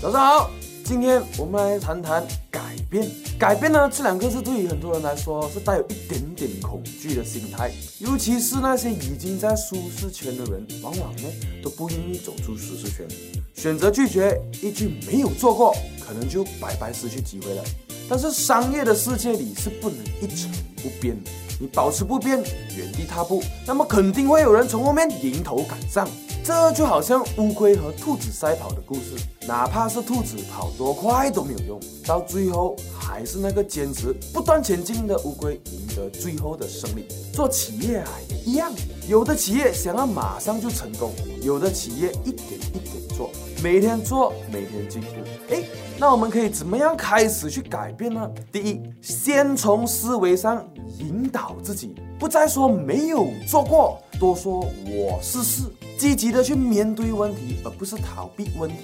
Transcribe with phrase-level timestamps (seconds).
[0.00, 0.50] 早上好，
[0.84, 3.10] 今天我们来谈谈改变。
[3.36, 11.22] 改变呢，这两个字对于很多人来说是带有一点点恐惧的心态，尤其是那些已经在舒适圈的人，往往呢
[11.64, 13.08] 都不愿意走出舒适圈，
[13.54, 17.64] 选择拒绝，一句没有做过，可能就白白失去机会了。
[18.08, 22.40] 但是商业的世界里是不能一成不变的，你保持不变，
[22.76, 26.08] 原地踏步，那么肯定会有人从后面迎头赶上。
[26.48, 37.06] 这就好像乌龟和兔子赛跑的故事，哪怕是兔子跑多快都没有用，到最后还是那个坚持不断前进的乌龟赢得最后的胜利。
[37.34, 38.72] 做企业啊也一样，
[39.06, 43.30] 有的企业想要马上就成功，有的企业一点一点做，
[43.62, 45.08] 每天做，每天进步。
[45.50, 45.62] 哎，
[45.98, 48.26] 那我们可以怎么样开始去改变呢？
[48.50, 50.66] 第一，先从思维上
[50.98, 55.64] 引导自己，不再说没有做过，多说我试试。
[55.98, 58.76] 积极的去面对问题，而不是逃避问题。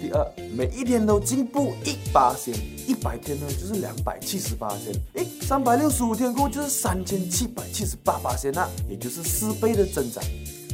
[0.00, 2.54] 第二，每一天都进步一八千，
[2.86, 10.22] 一百天呢就是两百七十八千，诶，三百六十五天过就是三千七百七十八八千那也就是四倍的增长。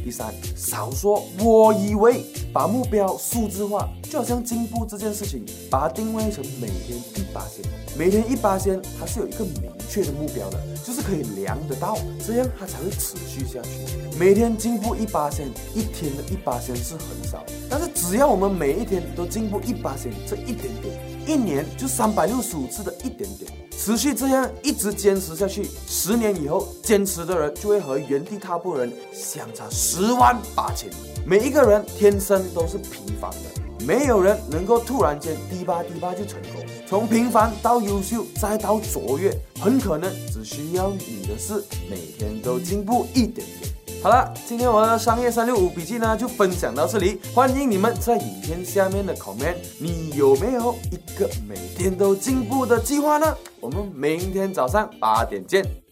[0.05, 2.23] 第三，少说我以为，
[2.53, 7.65] 把目标数字化，就好像进步这件事情，把它定位成每天一八千，
[7.99, 13.71] 每天一八千，它是有一个明确的目标的，就是可以量得到，这样它才会持续下去。
[14.19, 23.51] 每天进步一八千，一天的一八千是很少，但是只要我们每一天都进步一八千，这一点点，一年就三百六十五次的一点点。
[23.79, 30.95] 持续这样一直坚持下去，十年以后，坚持的人就会和原地踏步人相差十万八千里。
[31.27, 36.65] 每一个人天生都是平凡的，没有人能够突然间滴吧滴吧就成功。
[36.89, 43.71] 从平凡到优秀，再到卓越，很可能只需要你的是每天都进步一点点。
[44.03, 47.21] 好了，今天我的商业三六五笔记呢就分享到这里。
[47.35, 53.37] 欢迎你们在影片下面的 comment，你有没有一个每天都进步的计划呢？
[53.61, 55.86] 我们明天早上八点见。